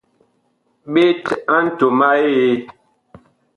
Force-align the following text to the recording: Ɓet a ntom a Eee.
Ɓet 0.93 1.23
a 1.55 1.57
ntom 1.65 1.99
a 2.07 2.09
Eee. 2.25 2.55